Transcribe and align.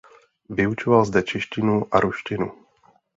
Vyučoval 0.49 1.05
zde 1.05 1.23
češtinu 1.23 1.95
a 1.95 1.99
ruštinu. 1.99 2.51